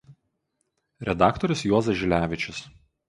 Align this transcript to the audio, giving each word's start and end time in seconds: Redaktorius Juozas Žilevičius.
Redaktorius 1.09 1.61
Juozas 1.67 1.99
Žilevičius. 2.01 2.65